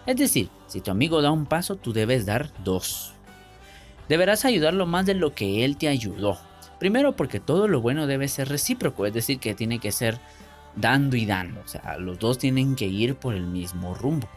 Es 0.06 0.16
decir, 0.16 0.48
si 0.68 0.80
tu 0.80 0.90
amigo 0.90 1.20
da 1.20 1.32
un 1.32 1.46
paso, 1.46 1.76
tú 1.76 1.92
debes 1.92 2.26
dar 2.26 2.50
dos. 2.62 3.12
Deberás 4.08 4.44
ayudarlo 4.44 4.86
más 4.86 5.04
de 5.04 5.14
lo 5.14 5.34
que 5.34 5.64
él 5.64 5.76
te 5.76 5.88
ayudó. 5.88 6.38
Primero 6.78 7.16
porque 7.16 7.40
todo 7.40 7.66
lo 7.66 7.80
bueno 7.80 8.06
debe 8.06 8.28
ser 8.28 8.48
recíproco, 8.48 9.04
es 9.04 9.12
decir, 9.12 9.40
que 9.40 9.54
tiene 9.54 9.80
que 9.80 9.92
ser 9.92 10.18
dando 10.80 11.16
y 11.16 11.26
dando. 11.26 11.60
O 11.60 11.68
sea, 11.68 11.98
los 11.98 12.18
dos 12.18 12.38
tienen 12.38 12.74
que 12.76 12.86
ir 12.86 13.16
por 13.16 13.34
el 13.34 13.46
mismo 13.46 13.94
rumbo. 13.94 14.28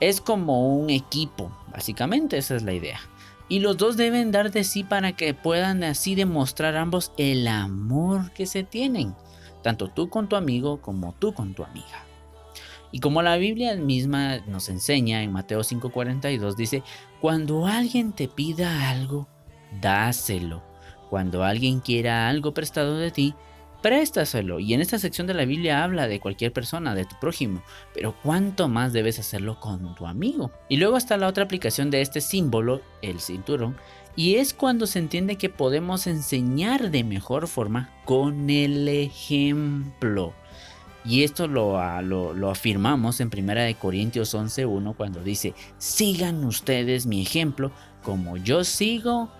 Es 0.00 0.20
como 0.20 0.76
un 0.76 0.90
equipo, 0.90 1.50
básicamente 1.72 2.36
esa 2.36 2.56
es 2.56 2.62
la 2.62 2.72
idea. 2.72 3.00
Y 3.48 3.60
los 3.60 3.76
dos 3.76 3.96
deben 3.96 4.32
dar 4.32 4.50
de 4.50 4.64
sí 4.64 4.82
para 4.82 5.12
que 5.12 5.32
puedan 5.32 5.84
así 5.84 6.14
demostrar 6.14 6.76
ambos 6.76 7.12
el 7.16 7.46
amor 7.46 8.32
que 8.32 8.46
se 8.46 8.64
tienen. 8.64 9.14
Tanto 9.62 9.88
tú 9.88 10.10
con 10.10 10.28
tu 10.28 10.36
amigo 10.36 10.80
como 10.80 11.12
tú 11.12 11.32
con 11.32 11.54
tu 11.54 11.64
amiga. 11.64 12.04
Y 12.92 13.00
como 13.00 13.22
la 13.22 13.36
Biblia 13.36 13.74
misma 13.76 14.38
nos 14.46 14.68
enseña 14.68 15.22
en 15.22 15.32
Mateo 15.32 15.60
5:42, 15.60 16.56
dice, 16.56 16.82
cuando 17.20 17.66
alguien 17.66 18.12
te 18.12 18.28
pida 18.28 18.90
algo, 18.90 19.28
dáselo. 19.80 20.62
Cuando 21.10 21.44
alguien 21.44 21.80
quiera 21.80 22.28
algo 22.28 22.52
prestado 22.52 22.96
de 22.96 23.10
ti, 23.10 23.34
préstaselo. 23.86 24.58
Y 24.58 24.74
en 24.74 24.80
esta 24.80 24.98
sección 24.98 25.28
de 25.28 25.34
la 25.34 25.44
Biblia 25.44 25.84
habla 25.84 26.08
de 26.08 26.18
cualquier 26.18 26.52
persona, 26.52 26.96
de 26.96 27.04
tu 27.04 27.14
prójimo, 27.20 27.62
pero 27.94 28.16
cuánto 28.20 28.66
más 28.66 28.92
debes 28.92 29.20
hacerlo 29.20 29.60
con 29.60 29.94
tu 29.94 30.08
amigo. 30.08 30.50
Y 30.68 30.78
luego 30.78 30.96
está 30.96 31.16
la 31.16 31.28
otra 31.28 31.44
aplicación 31.44 31.88
de 31.92 32.00
este 32.00 32.20
símbolo, 32.20 32.82
el 33.00 33.20
cinturón, 33.20 33.76
y 34.16 34.36
es 34.36 34.54
cuando 34.54 34.88
se 34.88 34.98
entiende 34.98 35.36
que 35.36 35.50
podemos 35.50 36.08
enseñar 36.08 36.90
de 36.90 37.04
mejor 37.04 37.46
forma 37.46 37.90
con 38.04 38.50
el 38.50 38.88
ejemplo. 38.88 40.34
Y 41.04 41.22
esto 41.22 41.46
lo, 41.46 41.78
ah, 41.78 42.02
lo, 42.02 42.50
afirmamos 42.50 43.20
en 43.20 43.30
1 43.32 43.78
Corintios 43.78 44.34
11.1 44.34 44.96
cuando 44.96 45.22
dice, 45.22 45.54
sigan 45.78 46.44
ustedes 46.44 47.06
mi 47.06 47.22
ejemplo 47.22 47.70
como 48.02 48.36
yo 48.36 48.64
sigo 48.64 49.30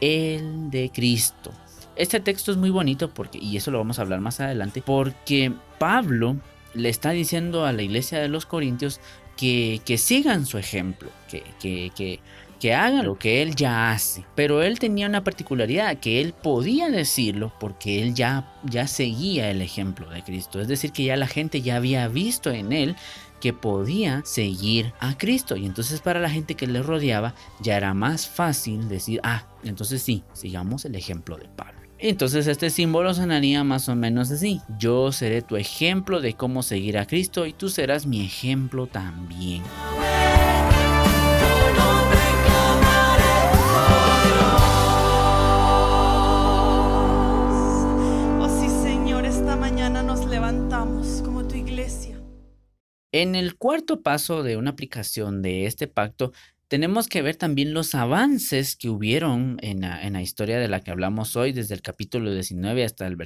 el 0.00 0.70
de 0.70 0.90
Cristo. 0.92 1.52
Este 1.96 2.20
texto 2.20 2.50
es 2.50 2.56
muy 2.56 2.70
bonito 2.70 3.12
porque, 3.12 3.38
y 3.38 3.56
eso 3.56 3.70
lo 3.70 3.78
vamos 3.78 3.98
a 3.98 4.02
hablar 4.02 4.20
más 4.20 4.40
adelante, 4.40 4.82
porque 4.84 5.52
Pablo 5.78 6.36
le 6.74 6.88
está 6.88 7.10
diciendo 7.10 7.66
a 7.66 7.72
la 7.72 7.82
iglesia 7.82 8.18
de 8.18 8.28
los 8.28 8.46
Corintios 8.46 9.00
que, 9.36 9.80
que 9.84 9.98
sigan 9.98 10.46
su 10.46 10.58
ejemplo, 10.58 11.10
que, 11.28 11.42
que, 11.60 12.20
que, 12.58 12.74
hagan 12.74 13.04
lo 13.04 13.18
que 13.18 13.42
él 13.42 13.56
ya 13.56 13.90
hace. 13.90 14.24
Pero 14.36 14.62
él 14.62 14.78
tenía 14.78 15.08
una 15.08 15.24
particularidad, 15.24 15.98
que 15.98 16.20
él 16.20 16.32
podía 16.32 16.88
decirlo 16.88 17.52
porque 17.58 18.02
él 18.02 18.14
ya, 18.14 18.54
ya 18.62 18.86
seguía 18.86 19.50
el 19.50 19.60
ejemplo 19.60 20.08
de 20.08 20.22
Cristo. 20.22 20.60
Es 20.60 20.68
decir, 20.68 20.92
que 20.92 21.02
ya 21.02 21.16
la 21.16 21.26
gente 21.26 21.60
ya 21.60 21.76
había 21.76 22.06
visto 22.06 22.50
en 22.52 22.72
él 22.72 22.94
que 23.40 23.52
podía 23.52 24.22
seguir 24.24 24.94
a 25.00 25.18
Cristo. 25.18 25.56
Y 25.56 25.66
entonces 25.66 26.00
para 26.00 26.20
la 26.20 26.30
gente 26.30 26.54
que 26.54 26.68
le 26.68 26.80
rodeaba 26.80 27.34
ya 27.60 27.76
era 27.76 27.92
más 27.94 28.28
fácil 28.28 28.88
decir, 28.88 29.18
ah, 29.24 29.44
entonces 29.64 30.00
sí, 30.00 30.22
sigamos 30.32 30.84
el 30.84 30.94
ejemplo 30.94 31.36
de 31.36 31.48
Pablo. 31.48 31.81
Entonces 32.04 32.48
este 32.48 32.68
símbolo 32.70 33.14
sonaría 33.14 33.62
más 33.62 33.88
o 33.88 33.94
menos 33.94 34.32
así. 34.32 34.60
Yo 34.76 35.12
seré 35.12 35.40
tu 35.40 35.56
ejemplo 35.56 36.20
de 36.20 36.34
cómo 36.34 36.64
seguir 36.64 36.98
a 36.98 37.06
Cristo 37.06 37.46
y 37.46 37.52
tú 37.52 37.68
serás 37.68 38.06
mi 38.06 38.24
ejemplo 38.24 38.88
también. 38.88 39.62
Sí 48.58 48.68
Señor, 48.82 49.24
esta 49.24 49.54
mañana 49.54 50.02
nos 50.02 50.26
levantamos 50.26 51.22
como 51.24 51.46
tu 51.46 51.54
iglesia 51.54 52.12
en 53.12 53.34
el 53.34 53.56
cuarto 53.56 54.00
paso 54.00 54.42
de 54.42 54.56
una 54.56 54.70
aplicación 54.70 55.42
de 55.42 55.66
este 55.66 55.86
pacto, 55.86 56.32
tenemos 56.72 57.06
que 57.06 57.20
ver 57.20 57.36
también 57.36 57.74
los 57.74 57.94
avances 57.94 58.76
que 58.76 58.88
hubieron 58.88 59.58
en 59.60 59.82
la, 59.82 60.22
historia 60.22 60.58
de 60.58 60.68
la 60.68 60.80
que 60.80 60.90
hablamos 60.90 61.36
hoy, 61.36 61.52
desde 61.52 61.74
el 61.74 61.82
capítulo 61.82 62.32
19 62.32 62.82
hasta 62.82 63.06
el, 63.06 63.18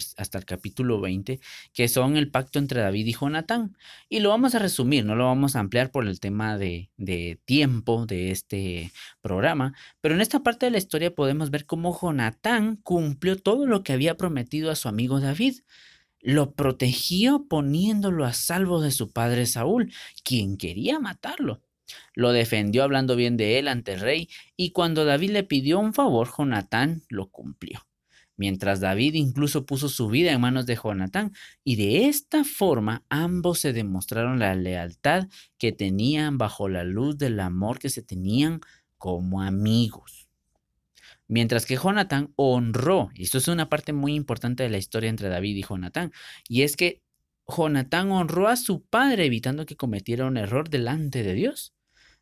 capítulo 0.44 1.00
20, 1.00 1.38
que 1.72 1.86
son 1.86 2.16
el 2.16 2.28
pacto 2.28 2.58
entre 2.58 2.80
David 2.80 3.06
y 3.06 3.12
Jonatán. 3.12 3.76
Y 4.08 4.18
lo 4.18 4.30
vamos 4.30 4.56
a 4.56 4.58
resumir, 4.58 5.04
no 5.04 5.14
lo 5.14 5.26
vamos 5.26 5.54
a 5.54 5.60
ampliar 5.60 5.92
por 5.92 6.08
el 6.08 6.18
tema 6.18 6.58
de, 6.58 6.90
de 6.96 7.38
tiempo 7.44 8.04
de 8.04 8.32
este 8.32 8.90
programa, 9.20 9.74
pero 10.00 10.16
en 10.16 10.22
esta 10.22 10.42
parte 10.42 10.66
de 10.66 10.72
la 10.72 10.78
historia 10.78 11.14
podemos 11.14 11.52
ver 11.52 11.66
cómo 11.66 11.96
Jonatán 11.96 12.74
cumplió 12.82 13.36
todo 13.36 13.64
lo 13.64 13.84
que 13.84 13.92
había 13.92 14.16
prometido 14.16 14.72
a 14.72 14.74
su 14.74 14.88
amigo 14.88 15.20
David 15.20 15.60
lo 16.20 16.54
protegió 16.54 17.46
poniéndolo 17.46 18.24
a 18.24 18.32
salvo 18.32 18.80
de 18.80 18.90
su 18.90 19.12
padre 19.12 19.46
Saúl, 19.46 19.92
quien 20.24 20.56
quería 20.56 20.98
matarlo. 20.98 21.62
Lo 22.14 22.32
defendió 22.32 22.84
hablando 22.84 23.16
bien 23.16 23.36
de 23.36 23.58
él 23.58 23.68
ante 23.68 23.94
el 23.94 24.00
rey, 24.00 24.28
y 24.56 24.72
cuando 24.72 25.04
David 25.04 25.30
le 25.30 25.44
pidió 25.44 25.78
un 25.78 25.94
favor, 25.94 26.28
Jonatán 26.36 27.02
lo 27.08 27.30
cumplió. 27.30 27.86
mientras 28.38 28.80
David 28.80 29.14
incluso 29.14 29.64
puso 29.66 29.88
su 29.88 30.08
vida 30.08 30.32
en 30.32 30.40
manos 30.40 30.66
de 30.66 30.76
Jonatán, 30.76 31.32
y 31.64 31.76
de 31.76 32.08
esta 32.08 32.44
forma 32.44 33.04
ambos 33.08 33.60
se 33.60 33.72
demostraron 33.72 34.38
la 34.38 34.54
lealtad 34.54 35.28
que 35.58 35.72
tenían 35.72 36.38
bajo 36.38 36.68
la 36.68 36.84
luz 36.84 37.18
del 37.18 37.40
amor 37.40 37.78
que 37.78 37.90
se 37.90 38.02
tenían 38.02 38.60
como 38.98 39.42
amigos. 39.42 40.28
Mientras 41.28 41.66
que 41.66 41.76
Jonatán 41.76 42.32
honró, 42.36 43.10
y 43.14 43.24
esto 43.24 43.38
es 43.38 43.48
una 43.48 43.68
parte 43.68 43.92
muy 43.92 44.14
importante 44.14 44.62
de 44.62 44.68
la 44.70 44.78
historia 44.78 45.10
entre 45.10 45.28
David 45.28 45.56
y 45.56 45.62
Jonatán, 45.62 46.12
y 46.48 46.62
es 46.62 46.76
que 46.76 47.02
Jonatán 47.48 48.10
honró 48.12 48.48
a 48.48 48.56
su 48.56 48.84
padre 48.84 49.26
evitando 49.26 49.66
que 49.66 49.76
cometiera 49.76 50.26
un 50.26 50.36
error 50.36 50.68
delante 50.68 51.22
de 51.22 51.34
Dios. 51.34 51.75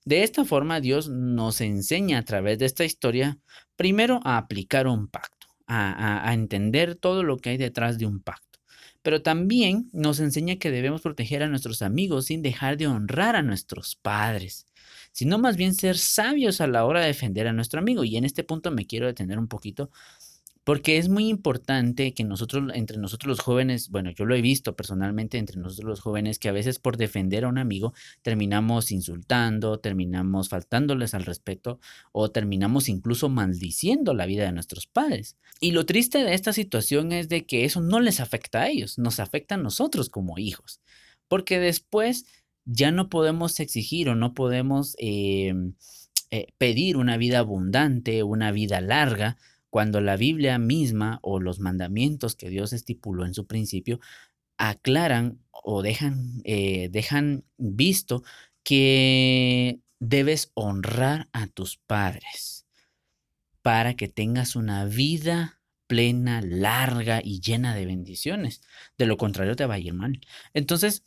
De 0.05 0.23
esta 0.23 0.45
forma 0.45 0.81
Dios 0.81 1.09
nos 1.09 1.61
enseña 1.61 2.19
a 2.19 2.25
través 2.25 2.59
de 2.59 2.67
esta 2.67 2.85
historia 2.85 3.39
primero 3.77 4.21
a 4.25 4.37
aplicar 4.37 4.87
un 4.87 5.09
pacto, 5.09 5.47
a, 5.67 6.31
entender 6.35 6.95
todo 6.95 7.23
lo 7.23 7.39
que 7.39 7.51
hay 7.51 7.57
detrás 7.57 7.99
de 7.99 8.07
un 8.07 8.21
pacto. 8.21 8.61
Pero 9.03 9.23
también 9.23 9.89
nos 9.93 10.21
enseña 10.21 10.57
que 10.57 10.71
debemos 10.71 11.03
proteger 11.03 11.43
a 11.43 11.49
nuestros 11.49 11.83
amigos 11.83 12.27
sin 12.27 12.43
dejar 12.43 12.77
de 12.77 12.87
honrar 12.87 13.37
a 13.37 13.43
nuestros 13.43 13.97
padres 13.97 14.67
sino 15.15 15.39
más 15.39 15.57
bien 15.57 15.77
ser 15.77 15.97
sabios 15.97 16.61
a 16.61 16.67
la 16.67 16.85
hora 16.85 17.01
de 17.01 17.07
defender 17.07 17.47
a 17.47 17.53
nuestro 17.53 17.79
amigo. 17.79 18.03
Y 18.03 18.17
en 18.17 18.25
este 18.25 18.43
punto 18.43 18.73
me 18.73 18.85
quiero 18.85 19.07
detener 19.07 19.39
un 19.39 19.47
poquito 19.47 19.91
porque 20.65 20.97
es 20.97 21.11
muy 21.11 21.29
importante 21.29 22.15
que 22.15 22.25
nosotros, 22.25 22.73
entre 22.75 22.97
nosotros 22.97 23.29
los 23.29 23.41
jóvenes, 23.41 23.91
bueno, 23.91 24.11
yo 24.11 24.25
lo 24.25 24.35
he 24.35 24.41
visto 24.41 24.75
personalmente 24.75 25.37
entre 25.37 25.59
nosotros 25.59 25.89
los 25.89 26.01
jóvenes, 26.01 26.39
que 26.39 26.49
a 26.49 26.53
veces 26.53 26.79
por 26.79 26.97
defender 26.97 27.45
a 27.45 27.49
un 27.49 27.59
amigo 27.59 27.93
terminamos 28.23 28.91
insultando, 28.91 29.79
terminamos 29.79 30.49
faltándoles 30.49 31.13
al 31.13 31.27
respeto 31.27 31.81
o 32.13 32.31
terminamos 32.31 32.89
incluso 32.89 33.29
maldiciendo 33.29 34.15
la 34.15 34.25
vida 34.25 34.45
de 34.45 34.53
nuestros 34.53 34.87
padres. 34.87 35.37
Y 35.61 35.73
lo 35.73 35.85
triste 35.85 36.25
de 36.25 36.33
esta 36.33 36.55
situación 36.55 37.13
es 37.13 37.29
de 37.29 37.45
que 37.45 37.67
eso 37.67 37.83
no 37.83 38.01
les 38.01 38.21
afecta 38.21 38.63
a 38.63 38.69
ellos, 38.69 38.99
nos 38.99 39.21
afecta 39.21 39.57
a 39.57 39.59
nosotros 39.59 40.09
como 40.09 40.39
hijos. 40.39 40.81
Porque 41.29 41.59
después 41.59 42.25
ya 42.65 42.91
no 42.91 43.11
podemos 43.11 43.61
exigir 43.61 44.09
o 44.09 44.15
no 44.15 44.33
podemos 44.33 44.97
em, 44.99 45.75
eh, 46.31 46.47
pedir 46.57 46.97
una 46.97 47.19
vida 47.19 47.41
abundante, 47.41 48.23
una 48.23 48.51
vida 48.51 48.81
larga, 48.81 49.37
cuando 49.75 50.01
la 50.01 50.17
Biblia 50.17 50.57
misma 50.57 51.19
o 51.21 51.41
los 51.41 51.59
mandamientos 51.59 52.37
que 52.37 52.49
Dios 52.49 52.73
estipuló 52.73 53.27
en 53.27 53.35
su 53.35 53.49
principio 53.49 53.99
aclaran 54.57 55.41
o 55.51 55.83
dejan, 55.83 56.43
eh, 56.45 56.91
dejan 56.93 57.43
visto 57.59 58.23
que 58.63 59.81
debes 59.99 60.53
honrar 60.55 61.29
a 61.33 61.49
tus 61.49 61.77
padres 61.77 62.69
para 63.63 63.95
que 63.95 64.07
tengas 64.07 64.55
una 64.55 64.85
vida 64.85 65.61
plena, 65.89 66.41
larga 66.41 67.21
y 67.21 67.41
llena 67.41 67.75
de 67.75 67.87
bendiciones. 67.87 68.63
De 68.97 69.07
lo 69.07 69.17
contrario 69.17 69.57
te 69.57 69.67
va 69.67 69.75
a 69.75 69.81
ir 69.81 69.93
mal. 69.93 70.21
Entonces, 70.53 71.03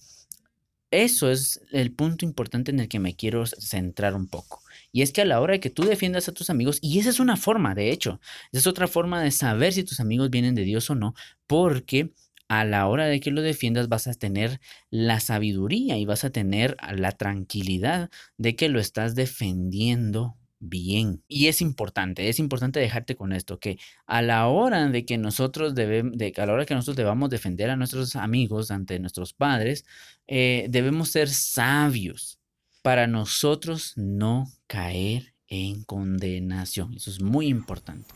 eso 0.92 1.30
es 1.30 1.62
el 1.72 1.94
punto 1.94 2.26
importante 2.26 2.72
en 2.72 2.80
el 2.80 2.88
que 2.88 3.00
me 3.00 3.16
quiero 3.16 3.46
centrar 3.46 4.16
un 4.16 4.28
poco. 4.28 4.62
Y 4.92 5.02
es 5.02 5.12
que 5.12 5.22
a 5.22 5.26
la 5.26 5.42
hora 5.42 5.54
de 5.54 5.60
que 5.60 5.70
tú 5.70 5.84
defiendas 5.84 6.30
a 6.30 6.34
tus 6.34 6.50
amigos, 6.50 6.80
y 6.82 7.00
esa 7.00 7.10
es 7.10 7.20
una 7.20 7.38
forma, 7.38 7.76
de 7.76 7.92
hecho, 7.92 8.20
esa 8.52 8.60
es 8.60 8.68
otra 8.68 8.88
forma 8.88 9.22
de 9.22 9.32
saber 9.32 9.74
si 9.74 9.84
tus 9.84 10.00
amigos 10.00 10.30
vienen 10.30 10.56
de 10.56 10.64
Dios 10.64 10.90
o 10.90 10.96
no, 10.96 11.14
porque 11.46 12.14
a 12.48 12.64
la 12.64 12.88
hora 12.88 13.08
de 13.08 13.20
que 13.20 13.32
lo 13.32 13.42
defiendas 13.42 13.90
vas 13.90 14.08
a 14.08 14.14
tener 14.14 14.62
la 14.90 15.20
sabiduría 15.20 15.98
y 15.98 16.06
vas 16.06 16.24
a 16.24 16.30
tener 16.30 16.78
la 16.96 17.12
tranquilidad 17.12 18.10
de 18.38 18.56
que 18.56 18.70
lo 18.70 18.80
estás 18.80 19.16
defendiendo 19.16 20.37
bien. 20.60 21.24
Y 21.28 21.48
es 21.48 21.62
importante, 21.62 22.30
es 22.30 22.40
importante 22.40 22.80
dejarte 22.80 23.16
con 23.16 23.34
esto, 23.34 23.60
que 23.60 23.78
a 24.06 24.22
la 24.22 24.48
hora 24.48 24.90
de 24.90 25.06
que 25.06 25.18
nosotros 25.18 25.76
debemos, 25.76 26.18
de, 26.18 26.34
a 26.38 26.46
la 26.46 26.54
hora 26.54 26.66
que 26.66 26.76
nosotros 26.76 26.98
debamos 26.98 27.30
defender 27.30 27.70
a 27.70 27.76
nuestros 27.76 28.16
amigos 28.16 28.72
ante 28.72 29.00
nuestros 29.00 29.34
padres, 29.34 29.86
eh, 30.28 30.68
debemos 30.70 31.10
ser 31.10 31.30
sabios 31.30 32.40
para 32.82 33.08
nosotros 33.08 33.94
no 33.96 34.52
caer 34.68 35.34
en 35.48 35.84
condenación. 35.84 36.94
Eso 36.94 37.10
es 37.10 37.22
muy 37.22 37.48
importante. 37.48 38.14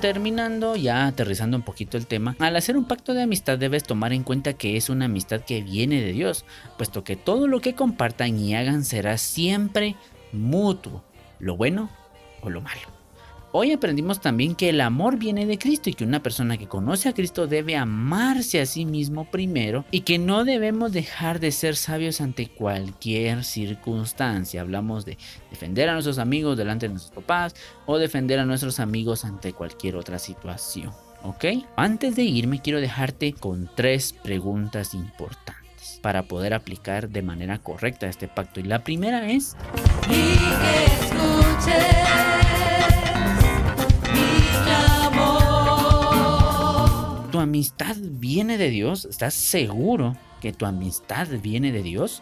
Terminando, 0.00 0.76
ya 0.76 1.06
aterrizando 1.06 1.56
un 1.56 1.62
poquito 1.62 1.96
el 1.96 2.06
tema, 2.06 2.36
al 2.38 2.56
hacer 2.56 2.76
un 2.76 2.84
pacto 2.84 3.14
de 3.14 3.22
amistad 3.22 3.58
debes 3.58 3.82
tomar 3.82 4.12
en 4.12 4.22
cuenta 4.22 4.52
que 4.52 4.76
es 4.76 4.90
una 4.90 5.06
amistad 5.06 5.40
que 5.40 5.62
viene 5.62 6.02
de 6.02 6.12
Dios, 6.12 6.44
puesto 6.76 7.02
que 7.02 7.16
todo 7.16 7.46
lo 7.46 7.60
que 7.60 7.74
compartan 7.74 8.38
y 8.38 8.54
hagan 8.54 8.84
será 8.84 9.16
siempre 9.16 9.96
mutuo, 10.32 11.02
lo 11.38 11.56
bueno 11.56 11.90
o 12.42 12.50
lo 12.50 12.60
malo. 12.60 12.97
Hoy 13.50 13.72
aprendimos 13.72 14.20
también 14.20 14.54
que 14.54 14.68
el 14.68 14.80
amor 14.82 15.16
viene 15.16 15.46
de 15.46 15.58
Cristo 15.58 15.88
y 15.88 15.94
que 15.94 16.04
una 16.04 16.22
persona 16.22 16.58
que 16.58 16.68
conoce 16.68 17.08
a 17.08 17.14
Cristo 17.14 17.46
debe 17.46 17.76
amarse 17.76 18.60
a 18.60 18.66
sí 18.66 18.84
mismo 18.84 19.24
primero 19.24 19.86
y 19.90 20.02
que 20.02 20.18
no 20.18 20.44
debemos 20.44 20.92
dejar 20.92 21.40
de 21.40 21.50
ser 21.50 21.74
sabios 21.74 22.20
ante 22.20 22.48
cualquier 22.48 23.44
circunstancia. 23.44 24.60
Hablamos 24.60 25.06
de 25.06 25.16
defender 25.50 25.88
a 25.88 25.94
nuestros 25.94 26.18
amigos 26.18 26.58
delante 26.58 26.86
de 26.86 26.92
nuestros 26.92 27.14
papás 27.14 27.54
o 27.86 27.96
defender 27.96 28.38
a 28.38 28.44
nuestros 28.44 28.80
amigos 28.80 29.24
ante 29.24 29.54
cualquier 29.54 29.96
otra 29.96 30.18
situación. 30.18 30.92
¿Ok? 31.22 31.46
Antes 31.74 32.16
de 32.16 32.24
irme 32.24 32.60
quiero 32.60 32.82
dejarte 32.82 33.32
con 33.32 33.70
tres 33.74 34.12
preguntas 34.12 34.92
importantes 34.92 36.00
para 36.02 36.24
poder 36.24 36.52
aplicar 36.52 37.08
de 37.08 37.22
manera 37.22 37.58
correcta 37.58 38.08
este 38.08 38.28
pacto. 38.28 38.60
Y 38.60 38.64
la 38.64 38.84
primera 38.84 39.30
es... 39.30 39.56
¿Tu 47.38 47.42
amistad 47.42 47.94
viene 48.00 48.58
de 48.58 48.68
Dios? 48.68 49.04
¿Estás 49.04 49.32
seguro 49.32 50.16
que 50.40 50.52
tu 50.52 50.66
amistad 50.66 51.28
viene 51.40 51.70
de 51.70 51.84
Dios? 51.84 52.20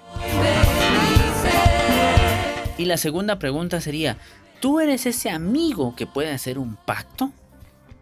Y 2.77 2.85
la 2.85 2.99
segunda 2.99 3.39
pregunta 3.39 3.81
sería, 3.81 4.19
¿tú 4.61 4.79
eres 4.79 5.07
ese 5.07 5.31
amigo 5.31 5.97
que 5.97 6.07
puede 6.07 6.33
hacer 6.33 6.59
un 6.59 6.77
pacto? 6.77 7.25
O 7.25 7.33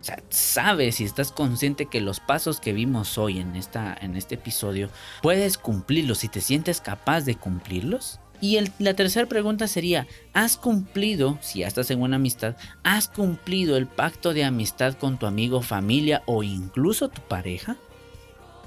sea, 0.00 0.20
sabes 0.28 1.00
y 1.00 1.04
estás 1.04 1.30
consciente 1.30 1.86
que 1.86 2.00
los 2.00 2.18
pasos 2.18 2.58
que 2.58 2.72
vimos 2.72 3.16
hoy 3.16 3.38
en, 3.38 3.54
esta, 3.54 3.96
en 4.00 4.16
este 4.16 4.34
episodio 4.34 4.90
puedes 5.22 5.56
cumplirlos 5.56 6.24
y 6.24 6.28
te 6.28 6.40
sientes 6.40 6.80
capaz 6.80 7.20
de 7.20 7.36
cumplirlos. 7.36 8.18
Y 8.40 8.58
la 8.78 8.94
tercera 8.94 9.26
pregunta 9.26 9.68
sería, 9.68 10.06
¿has 10.32 10.56
cumplido, 10.56 11.38
si 11.40 11.60
ya 11.60 11.66
estás 11.66 11.90
en 11.90 12.02
una 12.02 12.16
amistad, 12.16 12.56
has 12.82 13.08
cumplido 13.08 13.76
el 13.76 13.86
pacto 13.86 14.34
de 14.34 14.44
amistad 14.44 14.94
con 14.94 15.18
tu 15.18 15.26
amigo, 15.26 15.62
familia 15.62 16.22
o 16.26 16.42
incluso 16.42 17.08
tu 17.08 17.22
pareja? 17.22 17.76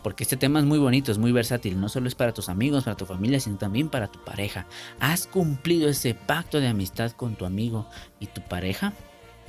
Porque 0.04 0.24
este 0.24 0.38
tema 0.38 0.60
es 0.60 0.66
muy 0.66 0.80
bonito, 0.80 1.12
es 1.12 1.18
muy 1.18 1.32
versátil, 1.32 1.80
no 1.80 1.90
solo 1.90 2.08
es 2.08 2.16
para 2.16 2.34
tus 2.34 2.50
amigos, 2.50 2.86
para 2.86 2.98
tu 2.98 3.06
familia, 3.06 3.40
sino 3.40 3.58
también 3.58 3.90
para 3.90 4.08
tu 4.08 4.24
pareja. 4.24 4.66
¿Has 5.00 5.28
cumplido 5.28 5.90
ese 5.90 6.14
pacto 6.14 6.60
de 6.60 6.68
amistad 6.68 7.12
con 7.12 7.36
tu 7.36 7.46
amigo 7.46 7.88
y 8.20 8.28
tu 8.28 8.42
pareja? 8.42 8.94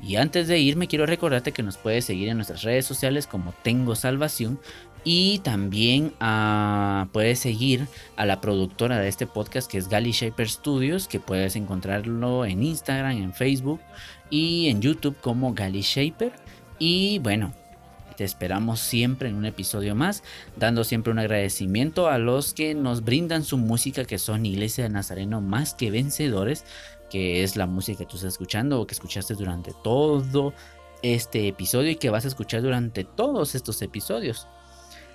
Y 0.03 0.17
antes 0.17 0.47
de 0.47 0.59
irme, 0.59 0.87
quiero 0.87 1.07
recordarte 1.07 1.53
que 1.53 1.63
nos 1.63 1.77
puedes 1.77 2.05
seguir 2.05 2.29
en 2.29 2.37
nuestras 2.37 2.63
redes 2.63 2.87
sociales 2.87 3.27
como 3.27 3.53
Tengo 3.63 3.95
Salvación 3.97 4.61
y 5.05 5.39
también 5.41 6.13
ah, 6.21 7.09
puedes 7.13 7.39
seguir 7.39 7.87
a 8.17 8.27
la 8.27 8.41
productora 8.41 8.99
de 8.99 9.09
este 9.09 9.27
podcast 9.27 9.71
que 9.71 9.79
es 9.79 9.89
Gally 9.89 10.13
Shaper 10.13 10.49
Studios, 10.49 11.09
que 11.09 11.21
puedes 11.21 11.57
encontrarlo 11.57 12.45
en 12.45 12.63
Instagram, 12.63 13.13
en 13.13 13.33
Facebook 13.33 13.81
y 14.31 14.69
en 14.69 14.81
YouTube 14.81 15.17
como 15.21 15.55
Gally 15.55 15.83
Shaper. 15.83 16.33
Y 16.79 17.19
bueno, 17.21 17.53
te 18.17 18.25
esperamos 18.25 18.81
siempre 18.81 19.29
en 19.29 19.37
un 19.37 19.47
episodio 19.47 19.95
más, 19.95 20.23
dando 20.57 20.85
siempre 20.85 21.13
un 21.13 21.21
agradecimiento 21.21 22.09
a 22.09 22.19
los 22.19 22.53
que 22.53 22.75
nos 22.75 23.05
brindan 23.05 23.45
su 23.45 23.59
música, 23.59 24.05
que 24.05 24.19
son 24.19 24.45
Iglesia 24.45 24.85
de 24.85 24.91
Nazareno 24.91 25.41
más 25.41 25.75
que 25.75 25.91
vencedores, 25.91 26.65
que 27.11 27.43
es 27.43 27.57
la 27.57 27.67
música 27.67 27.99
que 27.99 28.07
tú 28.07 28.17
estás 28.17 28.33
escuchando 28.33 28.81
o 28.81 28.87
que 28.87 28.95
escuchaste 28.95 29.35
durante 29.35 29.73
todo 29.85 30.53
este 31.03 31.47
episodio 31.47 31.93
y 31.93 31.97
que 31.97 32.11
vas 32.11 32.25
a 32.25 32.29
escuchar 32.29 32.63
durante 32.63 33.05
todos 33.05 33.55
estos 33.55 33.81
episodios. 33.83 34.49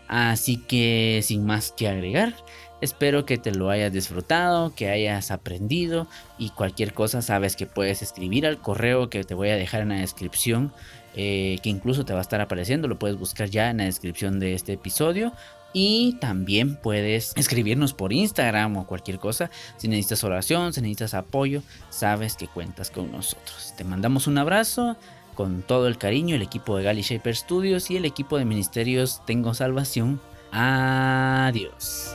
Así 0.08 0.58
que 0.58 1.22
sin 1.24 1.46
más 1.46 1.72
que 1.72 1.88
agregar, 1.88 2.36
espero 2.82 3.26
que 3.26 3.38
te 3.38 3.52
lo 3.52 3.70
hayas 3.70 3.94
disfrutado, 3.94 4.76
que 4.76 4.90
hayas 4.90 5.32
aprendido 5.32 6.08
y 6.38 6.50
cualquier 6.50 6.94
cosa 6.94 7.22
sabes 7.22 7.56
que 7.56 7.66
puedes 7.66 8.02
escribir 8.02 8.46
al 8.46 8.60
correo 8.60 9.10
que 9.10 9.24
te 9.24 9.34
voy 9.34 9.50
a 9.50 9.56
dejar 9.56 9.82
en 9.82 9.90
la 9.90 9.96
descripción, 9.96 10.74
eh, 11.16 11.58
que 11.64 11.70
incluso 11.70 12.06
te 12.06 12.14
va 12.14 12.20
a 12.20 12.22
estar 12.22 12.42
apareciendo, 12.42 12.88
lo 12.88 13.00
puedes 13.00 13.18
buscar 13.18 13.50
ya 13.50 13.70
en 13.70 13.78
la 13.78 13.86
descripción 13.86 14.40
de 14.40 14.54
este 14.54 14.74
episodio. 14.74 15.34
Y 15.76 16.18
también 16.22 16.76
puedes 16.76 17.34
escribirnos 17.36 17.94
por 17.94 18.14
Instagram 18.14 18.78
o 18.78 18.86
cualquier 18.86 19.18
cosa. 19.18 19.50
Si 19.78 19.88
necesitas 19.88 20.24
oración, 20.24 20.72
si 20.72 20.82
necesitas 20.82 21.16
apoyo, 21.16 21.64
sabes 21.90 22.36
que 22.36 22.48
cuentas 22.48 22.92
con 22.92 23.12
nosotros. 23.12 23.74
Te 23.76 23.84
mandamos 23.84 24.28
un 24.28 24.38
abrazo 24.38 24.98
con 25.34 25.62
todo 25.62 25.88
el 25.88 25.98
cariño, 25.98 26.36
el 26.36 26.42
equipo 26.42 26.78
de 26.78 26.84
Gali 26.84 27.02
Shaper 27.02 27.36
Studios 27.36 27.92
y 27.92 27.98
el 27.98 28.06
equipo 28.06 28.38
de 28.38 28.46
Ministerios 28.46 29.22
Tengo 29.26 29.54
Salvación. 29.54 30.20
Adiós. 30.52 32.14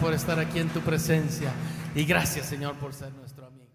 Por 0.00 0.12
estar 0.12 0.38
aquí 0.38 0.58
en 0.58 0.68
tu 0.68 0.80
presencia. 0.80 1.50
Y 1.94 2.04
gracias, 2.04 2.46
Señor, 2.46 2.74
por 2.76 2.92
ser 2.92 3.12
nuestro 3.14 3.46
amigo. 3.46 3.65